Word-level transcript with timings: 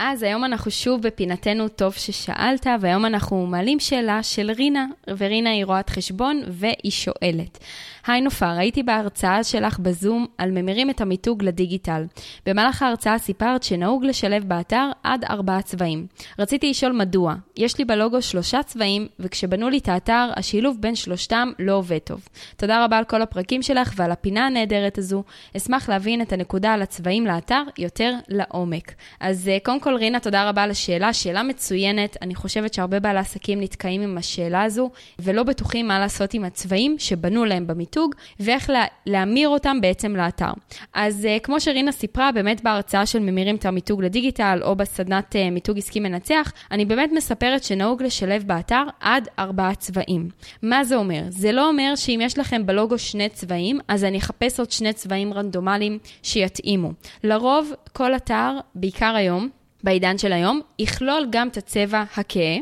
אז 0.00 0.22
היום 0.22 0.44
אנחנו 0.44 0.70
שוב 0.70 1.02
בפינתנו 1.02 1.68
טוב 1.68 1.92
ששאלת, 1.92 2.66
והיום 2.80 3.06
אנחנו 3.06 3.46
מעלים 3.46 3.80
שאלה 3.80 4.22
של 4.22 4.50
רינה, 4.50 4.86
ורינה 5.18 5.50
היא 5.50 5.64
רואת 5.64 5.90
חשבון 5.90 6.42
והיא 6.48 6.90
שואלת. 6.90 7.58
היי 8.06 8.20
נופר, 8.20 8.46
הייתי 8.58 8.82
בהרצאה 8.82 9.44
שלך 9.44 9.78
בזום 9.78 10.26
על 10.38 10.50
ממירים 10.50 10.90
את 10.90 11.00
המיתוג 11.00 11.44
לדיגיטל. 11.44 12.04
במהלך 12.46 12.82
ההרצאה 12.82 13.18
סיפרת 13.18 13.62
שנהוג 13.62 14.04
לשלב 14.04 14.44
באתר 14.44 14.90
עד 15.02 15.24
ארבעה 15.24 15.62
צבעים. 15.62 16.06
רציתי 16.38 16.70
לשאול 16.70 16.92
מדוע. 16.92 17.34
יש 17.56 17.78
לי 17.78 17.84
בלוגו 17.84 18.22
שלושה 18.22 18.62
צבעים, 18.62 19.06
וכשבנו 19.18 19.68
לי 19.68 19.78
את 19.78 19.88
האתר, 19.88 20.30
השילוב 20.36 20.76
בין 20.80 20.94
שלושתם 20.94 21.50
לא 21.58 21.72
עובד 21.72 21.98
טוב. 21.98 22.28
תודה 22.56 22.84
רבה 22.84 22.98
על 22.98 23.04
כל 23.04 23.22
הפרקים 23.22 23.62
שלך 23.62 23.92
ועל 23.96 24.12
הפינה 24.12 24.46
הנהדרת 24.46 24.98
הזו. 24.98 25.22
אשמח 25.56 25.88
להבין 25.88 26.22
את 26.22 26.32
הנקודה 26.32 26.72
על 26.72 26.82
הצבעים 26.82 27.26
לאתר 27.26 27.62
יותר 27.78 28.14
לעומק. 28.28 28.94
אז 29.20 29.48
אה, 29.48 29.58
קודם 29.62 29.80
כל, 29.80 29.87
רינה, 29.96 30.20
תודה 30.20 30.48
רבה 30.48 30.62
על 30.62 30.70
השאלה. 30.70 31.12
שאלה 31.12 31.42
מצוינת. 31.42 32.16
אני 32.22 32.34
חושבת 32.34 32.74
שהרבה 32.74 33.00
בעלי 33.00 33.18
עסקים 33.18 33.60
נתקעים 33.60 34.02
עם 34.02 34.18
השאלה 34.18 34.62
הזו, 34.62 34.90
ולא 35.18 35.42
בטוחים 35.42 35.88
מה 35.88 35.98
לעשות 35.98 36.34
עם 36.34 36.44
הצבעים 36.44 36.96
שבנו 36.98 37.44
להם 37.44 37.66
במיתוג. 37.66 38.14
ואיך 38.40 38.70
לה, 38.70 38.84
להמיר 39.06 39.48
אותם 39.48 39.80
בעצם 39.80 40.16
לאתר. 40.16 40.50
אז 40.94 41.24
uh, 41.24 41.42
כמו 41.42 41.60
שרינה 41.60 41.92
סיפרה, 41.92 42.32
באמת 42.32 42.62
בהרצאה 42.62 43.06
של 43.06 43.18
ממירים 43.18 43.56
את 43.56 43.66
המיתוג 43.66 44.02
לדיגיטל, 44.02 44.60
או 44.62 44.76
בסדנת 44.76 45.34
uh, 45.34 45.50
מיתוג 45.52 45.78
עסקי 45.78 46.00
מנצח, 46.00 46.52
אני 46.70 46.84
באמת 46.84 47.10
מספרת 47.12 47.64
שנהוג 47.64 48.02
לשלב 48.02 48.44
באתר 48.46 48.82
עד 49.00 49.28
ארבעה 49.38 49.74
צבעים. 49.74 50.28
מה 50.62 50.84
זה 50.84 50.96
אומר? 50.96 51.22
זה 51.28 51.52
לא 51.52 51.68
אומר 51.68 51.92
שאם 51.96 52.20
יש 52.22 52.38
לכם 52.38 52.66
בלוגו 52.66 52.98
שני 52.98 53.28
צבעים, 53.28 53.78
אז 53.88 54.04
אני 54.04 54.18
אחפש 54.18 54.58
עוד 54.58 54.70
שני 54.70 54.92
צבעים 54.92 55.34
רנדומליים 55.34 55.98
שיתאימו. 56.22 56.92
לרוב, 57.24 57.72
כל 57.92 58.16
אתר, 58.16 58.58
בעיקר 58.74 59.14
היום, 59.14 59.48
בעידן 59.84 60.18
של 60.18 60.32
היום, 60.32 60.60
יכלול 60.78 61.26
גם 61.30 61.48
את 61.48 61.56
הצבע 61.56 62.04
הכהה. 62.16 62.56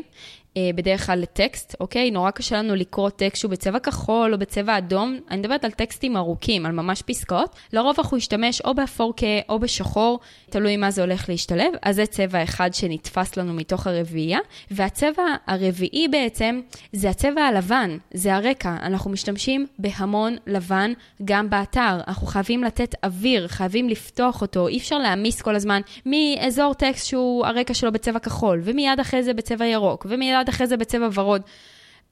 אה, 0.57 0.69
בדרך 0.75 1.05
כלל 1.05 1.19
לטקסט, 1.19 1.75
אוקיי? 1.79 2.11
נורא 2.11 2.31
קשה 2.31 2.57
לנו 2.57 2.75
לקרוא 2.75 3.09
טקסט 3.09 3.41
שהוא 3.41 3.51
בצבע 3.51 3.79
כחול 3.79 4.33
או 4.33 4.39
בצבע 4.39 4.77
אדום. 4.77 5.19
אני 5.31 5.39
מדברת 5.39 5.65
על 5.65 5.71
טקסטים 5.71 6.17
ארוכים, 6.17 6.65
על 6.65 6.71
ממש 6.71 7.01
פסקאות. 7.01 7.55
לרוב 7.73 7.95
אנחנו 7.99 8.17
נשתמש 8.17 8.61
או 8.61 8.73
ב-4K 8.73 9.23
או 9.49 9.59
בשחור, 9.59 10.19
תלוי 10.49 10.77
מה 10.77 10.91
זה 10.91 11.01
הולך 11.01 11.29
להשתלב. 11.29 11.73
אז 11.81 11.95
זה 11.95 12.05
צבע 12.05 12.43
אחד 12.43 12.73
שנתפס 12.73 13.37
לנו 13.37 13.53
מתוך 13.53 13.87
הרביעייה. 13.87 14.39
והצבע 14.71 15.23
הרביעי 15.47 16.07
בעצם 16.07 16.61
זה 16.93 17.09
הצבע 17.09 17.41
הלבן, 17.41 17.97
זה 18.13 18.35
הרקע. 18.35 18.75
אנחנו 18.81 19.11
משתמשים 19.11 19.67
בהמון 19.79 20.35
לבן 20.47 20.93
גם 21.25 21.49
באתר. 21.49 21.99
אנחנו 22.07 22.27
חייבים 22.27 22.63
לתת 22.63 22.95
אוויר, 23.03 23.47
חייבים 23.47 23.89
לפתוח 23.89 24.41
אותו. 24.41 24.67
אי 24.67 24.77
אפשר 24.77 24.97
להעמיס 24.97 25.41
כל 25.41 25.55
הזמן 25.55 25.81
מאזור 26.05 26.73
טקסט 26.73 27.05
שהוא 27.07 27.45
הרקע 27.45 27.73
שלו 27.73 27.91
בצבע 27.91 28.19
כחול, 28.19 28.61
ומיד 28.63 28.99
אחרי 28.99 29.23
זה 29.23 29.33
בצבע 29.33 29.65
ירוק, 29.65 30.05
ומיד 30.09 30.46
מיד 30.47 30.55
אחרי 30.55 30.67
זה 30.67 30.77
בצבע 30.77 31.09
ורוד. 31.13 31.41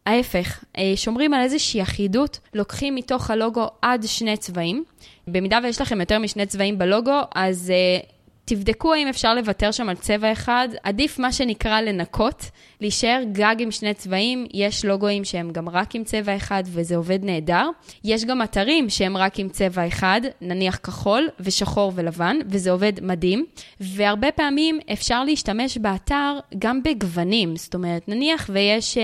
ההפך, 0.06 0.64
אה, 0.78 0.94
שומרים 0.96 1.34
על 1.34 1.42
איזושהי 1.42 1.82
אחידות, 1.82 2.40
לוקחים 2.54 2.96
מתוך 2.96 3.32
הלוגו 3.32 3.68
עד 3.82 4.04
שני 4.06 4.38
צבעים. 4.38 4.84
במידה 5.28 5.60
ויש 5.64 5.82
לכם 5.82 6.00
יותר 6.00 6.20
משני 6.20 6.46
צבעים 6.46 6.78
בלוגו, 6.78 7.22
אז 7.36 7.74
uh, 8.02 8.06
תבדקו 8.46 8.94
האם 8.94 9.08
אפשר 9.08 9.36
לוותר 9.36 9.72
שם 9.72 9.90
על 9.90 9.96
צבע 9.96 10.32
אחד. 10.32 10.70
עדיף 10.84 11.20
מה 11.20 11.32
שנקרא 11.32 11.82
לנקות, 11.82 12.46
להישאר 12.82 13.22
גג 13.32 13.56
עם 13.60 13.72
שני 13.72 13.94
צבעים. 13.94 14.46
יש 14.54 14.86
לוגוים 14.86 15.24
שהם 15.24 15.52
גם 15.52 15.70
רק 15.70 15.96
עם 15.96 16.04
צבע 16.04 16.36
אחד 16.36 16.64
וזה 16.66 16.96
עובד 16.96 17.20
נהדר. 17.24 17.70
יש 18.04 18.26
גם 18.26 18.42
אתרים 18.42 18.90
שהם 18.90 19.18
רק 19.18 19.40
עם 19.40 19.50
צבע 19.50 19.88
אחד, 19.88 20.22
נניח 20.42 20.76
כחול 20.84 21.30
ושחור 21.40 21.92
ולבן, 21.96 22.38
וזה 22.50 22.72
עובד 22.72 22.94
מדהים. 23.02 23.46
והרבה 23.80 24.32
פעמים 24.32 24.80
אפשר 24.94 25.24
להשתמש 25.24 25.78
באתר 25.78 26.40
גם 26.58 26.84
בגוונים. 26.84 27.56
זאת 27.56 27.74
אומרת, 27.74 28.08
נניח 28.08 28.50
ויש 28.54 28.98
um, 28.98 29.02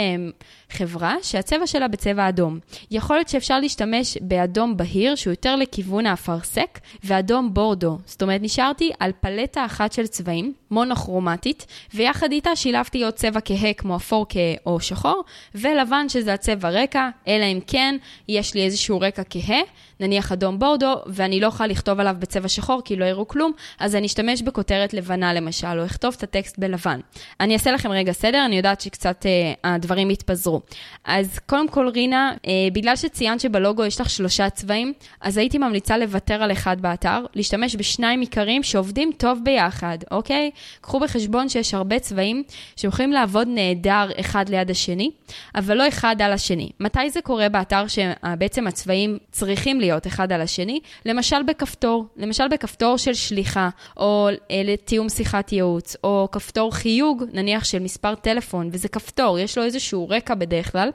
חברה 0.70 1.16
שהצבע 1.22 1.68
שלה 1.68 1.88
בצבע 1.88 2.30
אדום. 2.30 2.60
יכול 2.92 3.16
להיות 3.16 3.30
שאפשר 3.30 3.60
להשתמש 3.60 4.18
באדום 4.22 4.78
בהיר, 4.78 5.16
שהוא 5.16 5.32
יותר 5.32 5.56
לכיוון 5.56 6.06
האפרסק, 6.06 6.80
ואדום 7.04 7.54
בורדו. 7.54 7.98
זאת 8.06 8.22
אומרת, 8.22 8.42
נשארתי 8.42 8.92
על. 9.00 9.12
פלטה 9.22 9.66
אחת 9.66 9.94
של 9.94 10.08
צבעים, 10.08 10.54
מונוכרומטית, 10.72 11.66
ויחד 11.94 12.32
איתה 12.32 12.56
שילבתי 12.56 13.04
עוד 13.04 13.14
צבע 13.14 13.40
כהה 13.46 13.74
כמו 13.74 13.96
אפור 13.96 14.26
כהה 14.30 14.54
או 14.66 14.80
שחור, 14.80 15.24
ולבן 15.56 16.10
שזה 16.10 16.34
הצבע 16.34 16.70
רקע, 16.70 17.10
אלא 17.28 17.46
אם 17.46 17.60
כן 17.68 17.96
יש 18.28 18.54
לי 18.54 18.66
איזשהו 18.66 19.00
רקע 19.00 19.22
כהה, 19.30 19.62
נניח 20.02 20.32
אדום 20.32 20.60
בורדו, 20.60 20.96
ואני 21.06 21.40
לא 21.40 21.48
יכולה 21.48 21.68
לכתוב 21.68 22.00
עליו 22.00 22.16
בצבע 22.20 22.48
שחור 22.48 22.82
כי 22.86 22.96
לא 22.96 23.06
יראו 23.06 23.28
כלום, 23.28 23.52
אז 23.80 23.96
אני 23.96 24.08
אשתמש 24.08 24.42
בכותרת 24.42 24.94
לבנה 24.94 25.34
למשל, 25.34 25.80
או 25.80 25.86
אכתוב 25.86 26.16
את 26.18 26.24
הטקסט 26.24 26.60
בלבן. 26.60 27.00
אני 27.40 27.54
אעשה 27.54 27.72
לכם 27.72 27.92
רגע 27.92 28.12
סדר, 28.12 28.46
אני 28.46 28.58
יודעת 28.58 28.82
שקצת 28.82 29.26
אה, 29.26 29.74
הדברים 29.74 30.10
התפזרו. 30.10 30.62
אז 31.06 31.40
קודם 31.46 31.68
כל, 31.68 31.88
רינה, 31.88 32.34
אה, 32.48 32.52
בגלל 32.74 32.96
שציינת 32.96 33.40
שבלוגו 33.40 33.86
יש 33.86 34.02
לך 34.02 34.10
שלושה 34.10 34.50
צבעים, 34.50 34.94
אז 35.22 35.38
הייתי 35.38 35.58
ממליצה 35.58 35.98
לוותר 35.98 36.44
על 36.44 36.52
אחד 36.52 36.82
באתר, 36.82 37.26
להשתמש 37.36 37.76
בשניים 37.76 38.22
עיקריים 38.22 38.64
שעובדים 38.64 39.12
טוב 39.18 39.40
ביחד, 39.44 39.98
אוקיי? 40.12 40.52
קחו 40.82 41.00
בחשבון 41.00 41.50
שיש 41.50 41.74
הרבה 41.74 42.00
צבעים 42.00 42.44
שיכולים 42.76 43.12
לעבוד 43.12 43.48
נהדר 43.52 44.10
אחד 44.20 44.50
ליד 44.50 44.72
השני, 44.72 45.12
אבל 45.56 45.78
לא 45.78 45.88
אחד 45.88 46.22
על 46.22 46.34
השני. 46.34 46.70
מתי 46.80 47.10
זה 47.10 47.22
קורה 47.22 47.50
באתר 47.50 47.84
שבעצם 47.88 48.68
הצבעים 48.68 49.18
צריכים 49.32 49.80
להיות 49.80 49.91
אחד 50.08 50.32
על 50.32 50.42
השני? 50.42 50.80
למשל 51.06 51.44
בכפתור, 51.44 52.06
למשל 52.18 52.48
בכפתור 52.48 52.98
של 52.98 53.14
שליחה, 53.14 53.70
או 53.98 54.30
אה, 54.52 54.62
לתיאום 54.66 55.10
שיחת 55.10 55.52
ייעוץ, 55.52 55.96
או 56.04 56.28
כפתור 56.32 56.76
חיוג, 56.76 57.24
נניח 57.34 57.64
של 57.64 57.80
מספר 57.80 58.16
טלפון, 58.16 58.70
וזה 58.72 58.88
כפתור, 58.88 59.40
יש 59.40 59.58
לו 59.58 59.64
איזשהו 59.64 60.10
רקע 60.10 60.36
בדרך 60.36 60.72
כלל, 60.72 60.90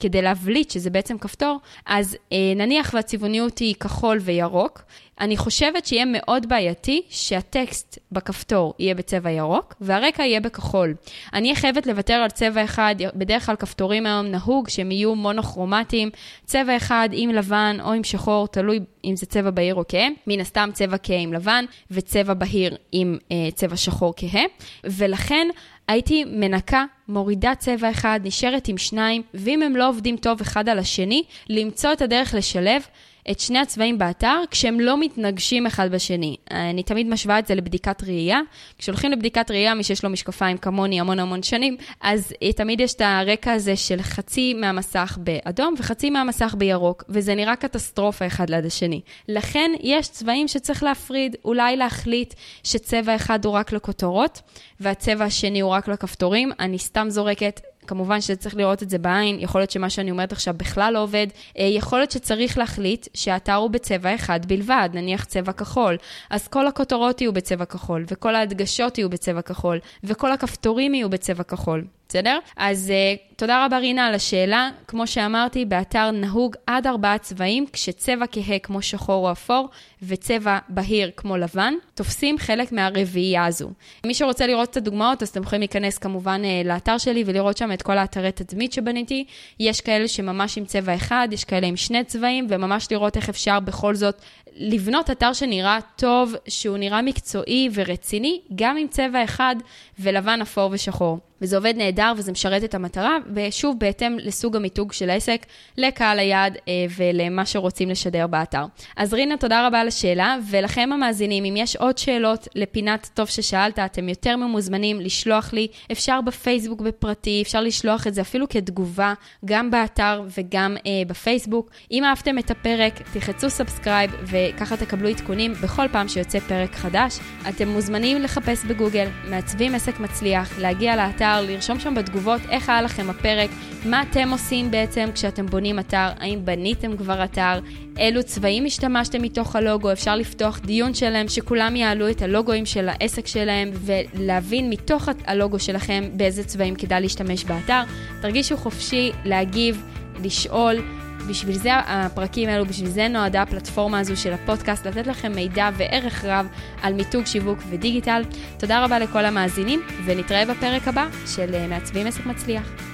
כדי 0.00 0.22
להבליט 0.22 0.70
שזה 0.70 0.90
בעצם 0.90 1.18
כפתור, 1.18 1.58
אז 1.86 2.16
אה, 2.32 2.52
נניח 2.56 2.90
והצבעוניות 2.94 3.58
היא 3.58 3.74
כחול 3.74 4.18
וירוק, 4.20 4.82
אני 5.20 5.36
חושבת 5.36 5.86
שיהיה 5.86 6.04
מאוד 6.06 6.48
בעייתי 6.48 7.02
שהטקסט 7.08 7.98
בכפתור 8.12 8.74
יהיה 8.78 8.94
בצבע 8.94 9.30
ירוק 9.30 9.74
והרקע 9.80 10.22
יהיה 10.22 10.40
בכחול. 10.40 10.94
אני 11.32 11.56
חייבת 11.56 11.86
לוותר 11.86 12.14
על 12.14 12.30
צבע 12.30 12.64
אחד, 12.64 12.94
בדרך 13.14 13.46
כלל 13.46 13.56
כפתורים 13.56 14.06
היום 14.06 14.26
נהוג 14.26 14.68
שהם 14.68 14.90
יהיו 14.90 15.14
מונוכרומטיים, 15.14 16.10
צבע 16.44 16.76
אחד 16.76 17.08
עם 17.12 17.30
לבן 17.30 17.76
או 17.82 17.92
עם 17.92 18.04
שחור, 18.04 18.48
תלוי 18.48 18.80
אם 19.04 19.16
זה 19.16 19.26
צבע 19.26 19.50
בהיר 19.50 19.74
או 19.74 19.84
כהה, 19.88 20.08
מן 20.26 20.40
הסתם 20.40 20.70
צבע 20.72 20.96
כהה 21.02 21.18
עם 21.18 21.32
לבן 21.32 21.64
וצבע 21.90 22.34
בהיר 22.34 22.76
עם 22.92 23.18
אה, 23.32 23.48
צבע 23.54 23.76
שחור 23.76 24.14
כהה, 24.16 24.42
ולכן 24.84 25.48
הייתי 25.88 26.24
מנקה, 26.24 26.84
מורידה 27.08 27.54
צבע 27.54 27.90
אחד, 27.90 28.20
נשארת 28.24 28.68
עם 28.68 28.78
שניים, 28.78 29.22
ואם 29.34 29.62
הם 29.62 29.76
לא 29.76 29.88
עובדים 29.88 30.16
טוב 30.16 30.40
אחד 30.40 30.68
על 30.68 30.78
השני, 30.78 31.22
למצוא 31.48 31.92
את 31.92 32.02
הדרך 32.02 32.34
לשלב. 32.34 32.82
את 33.30 33.40
שני 33.40 33.58
הצבעים 33.58 33.98
באתר 33.98 34.42
כשהם 34.50 34.80
לא 34.80 35.00
מתנגשים 35.00 35.66
אחד 35.66 35.90
בשני. 35.92 36.36
אני 36.50 36.82
תמיד 36.82 37.06
משווה 37.06 37.38
את 37.38 37.46
זה 37.46 37.54
לבדיקת 37.54 38.02
ראייה. 38.02 38.40
כשהולכים 38.78 39.12
לבדיקת 39.12 39.50
ראייה, 39.50 39.74
מי 39.74 39.84
שיש 39.84 40.04
לו 40.04 40.10
משקפיים 40.10 40.58
כמוני 40.58 41.00
המון 41.00 41.18
המון 41.18 41.42
שנים, 41.42 41.76
אז 42.00 42.32
תמיד 42.56 42.80
יש 42.80 42.94
את 42.94 43.00
הרקע 43.00 43.52
הזה 43.52 43.76
של 43.76 44.02
חצי 44.02 44.54
מהמסך 44.54 45.18
באדום 45.20 45.74
וחצי 45.78 46.10
מהמסך 46.10 46.54
בירוק, 46.58 47.04
וזה 47.08 47.34
נראה 47.34 47.56
קטסטרופה 47.56 48.26
אחד 48.26 48.50
ליד 48.50 48.66
השני. 48.66 49.00
לכן 49.28 49.70
יש 49.80 50.08
צבעים 50.08 50.48
שצריך 50.48 50.82
להפריד, 50.82 51.36
אולי 51.44 51.76
להחליט 51.76 52.34
שצבע 52.64 53.16
אחד 53.16 53.44
הוא 53.44 53.52
רק 53.52 53.72
לכותרות, 53.72 54.40
והצבע 54.80 55.24
השני 55.24 55.60
הוא 55.60 55.70
רק 55.70 55.88
לכפתורים. 55.88 56.52
אני 56.60 56.78
סתם 56.78 57.06
זורקת 57.10 57.60
כמובן 57.86 58.20
שצריך 58.20 58.56
לראות 58.56 58.82
את 58.82 58.90
זה 58.90 58.98
בעין, 58.98 59.36
יכול 59.40 59.60
להיות 59.60 59.70
שמה 59.70 59.90
שאני 59.90 60.10
אומרת 60.10 60.32
עכשיו 60.32 60.54
בכלל 60.56 60.92
לא 60.94 61.02
עובד, 61.02 61.26
אה, 61.58 61.64
יכול 61.64 61.98
להיות 61.98 62.10
שצריך 62.10 62.58
להחליט 62.58 63.08
שהאתר 63.14 63.54
הוא 63.54 63.70
בצבע 63.70 64.14
אחד 64.14 64.46
בלבד, 64.46 64.88
נניח 64.92 65.24
צבע 65.24 65.52
כחול. 65.52 65.96
אז 66.30 66.48
כל 66.48 66.66
הכותרות 66.66 67.20
יהיו 67.20 67.32
בצבע 67.32 67.64
כחול, 67.64 68.04
וכל 68.08 68.34
ההדגשות 68.34 68.98
יהיו 68.98 69.10
בצבע 69.10 69.42
כחול, 69.42 69.78
וכל 70.04 70.32
הכפתורים 70.32 70.94
יהיו 70.94 71.10
בצבע 71.10 71.42
כחול. 71.42 71.84
בסדר? 72.12 72.38
אז 72.56 72.92
uh, 72.92 73.36
תודה 73.36 73.64
רבה 73.64 73.78
רינה 73.78 74.06
על 74.06 74.14
השאלה. 74.14 74.70
כמו 74.86 75.06
שאמרתי, 75.06 75.64
באתר 75.64 76.10
נהוג 76.10 76.56
עד 76.66 76.86
ארבעה 76.86 77.18
צבעים, 77.18 77.66
כשצבע 77.72 78.24
כהה 78.32 78.58
כמו 78.58 78.82
שחור 78.82 79.26
או 79.26 79.32
אפור 79.32 79.68
וצבע 80.02 80.58
בהיר 80.68 81.10
כמו 81.16 81.36
לבן, 81.36 81.74
תופסים 81.94 82.38
חלק 82.38 82.72
מהרביעייה 82.72 83.44
הזו. 83.44 83.70
מי 84.06 84.14
שרוצה 84.14 84.46
לראות 84.46 84.70
את 84.70 84.76
הדוגמאות, 84.76 85.22
אז 85.22 85.28
אתם 85.28 85.42
יכולים 85.42 85.60
להיכנס 85.60 85.98
כמובן 85.98 86.42
uh, 86.44 86.66
לאתר 86.66 86.98
שלי 86.98 87.22
ולראות 87.26 87.56
שם 87.56 87.72
את 87.72 87.82
כל 87.82 87.98
האתרי 87.98 88.32
תדמית 88.32 88.72
שבניתי. 88.72 89.24
יש 89.60 89.80
כאלה 89.80 90.08
שממש 90.08 90.58
עם 90.58 90.64
צבע 90.64 90.94
אחד, 90.94 91.28
יש 91.32 91.44
כאלה 91.44 91.66
עם 91.66 91.76
שני 91.76 92.04
צבעים, 92.04 92.46
וממש 92.48 92.88
לראות 92.90 93.16
איך 93.16 93.28
אפשר 93.28 93.60
בכל 93.60 93.94
זאת 93.94 94.22
לבנות 94.56 95.10
אתר 95.10 95.32
שנראה 95.32 95.78
טוב, 95.96 96.34
שהוא 96.48 96.78
נראה 96.78 97.02
מקצועי 97.02 97.68
ורציני, 97.74 98.40
גם 98.54 98.76
עם 98.76 98.88
צבע 98.88 99.24
אחד 99.24 99.56
ולבן, 99.98 100.40
אפור 100.42 100.68
ושחור. 100.72 101.18
וזה 101.42 101.56
עובד 101.56 101.74
נהדר 101.76 102.12
וזה 102.16 102.32
משרת 102.32 102.64
את 102.64 102.74
המטרה, 102.74 103.16
ושוב, 103.34 103.78
בהתאם 103.78 104.16
לסוג 104.18 104.56
המיתוג 104.56 104.92
של 104.92 105.10
העסק, 105.10 105.46
לקהל 105.78 106.18
היעד 106.18 106.56
אה, 106.68 106.72
ולמה 106.96 107.46
שרוצים 107.46 107.90
לשדר 107.90 108.26
באתר. 108.26 108.64
אז 108.96 109.14
רינה, 109.14 109.36
תודה 109.36 109.66
רבה 109.66 109.80
על 109.80 109.88
השאלה, 109.88 110.36
ולכם 110.50 110.90
המאזינים, 110.92 111.44
אם 111.44 111.56
יש 111.56 111.76
עוד 111.76 111.98
שאלות 111.98 112.48
לפינת 112.54 113.10
טוב 113.14 113.28
ששאלת, 113.28 113.78
אתם 113.78 114.08
יותר 114.08 114.36
ממוזמנים 114.36 115.00
לשלוח 115.00 115.52
לי, 115.52 115.66
אפשר 115.92 116.20
בפייסבוק 116.20 116.80
בפרטי, 116.80 117.42
אפשר 117.42 117.60
לשלוח 117.60 118.06
את 118.06 118.14
זה 118.14 118.20
אפילו 118.20 118.48
כתגובה, 118.48 119.14
גם 119.44 119.70
באתר 119.70 120.22
וגם 120.38 120.76
אה, 120.86 120.90
בפייסבוק. 121.06 121.70
אם 121.90 122.04
אהבתם 122.04 122.38
את 122.38 122.50
הפרק, 122.50 123.02
תלחצו 123.12 123.50
subscribe, 123.50 124.10
וככה 124.24 124.76
תקבלו 124.76 125.08
עדכונים 125.08 125.52
בכל 125.52 125.86
פעם 125.92 126.08
שיוצא 126.08 126.38
פרק 126.38 126.74
חדש. 126.74 127.18
אתם 127.48 127.68
מוזמנים 127.68 128.22
לחפש 128.22 128.64
בגוגל, 128.64 129.08
מעצבים 129.28 129.74
עסק 129.74 130.00
מצליח, 130.00 130.58
להגיע 130.58 130.96
לאתר. 130.96 131.31
באתר, 131.32 131.52
לרשום 131.52 131.80
שם 131.80 131.94
בתגובות 131.94 132.40
איך 132.50 132.68
היה 132.68 132.82
לכם 132.82 133.10
הפרק, 133.10 133.50
מה 133.84 134.02
אתם 134.02 134.30
עושים 134.30 134.70
בעצם 134.70 135.08
כשאתם 135.14 135.46
בונים 135.46 135.78
אתר, 135.78 136.08
האם 136.20 136.40
בניתם 136.44 136.96
כבר 136.96 137.24
אתר, 137.24 137.60
אילו 137.98 138.22
צבעים 138.22 138.64
השתמשתם 138.64 139.22
מתוך 139.22 139.56
הלוגו, 139.56 139.92
אפשר 139.92 140.16
לפתוח 140.16 140.58
דיון 140.58 140.94
שלהם, 140.94 141.28
שכולם 141.28 141.76
יעלו 141.76 142.10
את 142.10 142.22
הלוגוים 142.22 142.66
של 142.66 142.88
העסק 142.88 143.26
שלהם, 143.26 143.70
ולהבין 143.74 144.70
מתוך 144.70 145.08
הלוגו 145.26 145.58
שלכם 145.58 146.04
באיזה 146.12 146.44
צבעים 146.44 146.74
כדאי 146.74 147.00
להשתמש 147.00 147.44
באתר. 147.44 147.82
תרגישו 148.20 148.56
חופשי 148.56 149.10
להגיב, 149.24 149.82
לשאול. 150.24 151.01
בשביל 151.28 151.58
זה 151.58 151.70
הפרקים 151.74 152.48
האלו, 152.48 152.66
בשביל 152.66 152.88
זה 152.88 153.08
נועדה 153.08 153.42
הפלטפורמה 153.42 153.98
הזו 153.98 154.16
של 154.16 154.32
הפודקאסט, 154.32 154.86
לתת 154.86 155.06
לכם 155.06 155.32
מידע 155.32 155.70
וערך 155.76 156.24
רב 156.24 156.46
על 156.82 156.94
מיתוג, 156.94 157.26
שיווק 157.26 157.58
ודיגיטל. 157.70 158.22
תודה 158.58 158.84
רבה 158.84 158.98
לכל 158.98 159.24
המאזינים, 159.24 159.82
ונתראה 160.04 160.46
בפרק 160.46 160.88
הבא 160.88 161.06
של 161.26 161.54
אה, 161.54 161.66
מעצבים 161.66 162.06
עסק 162.06 162.26
מצליח. 162.26 162.91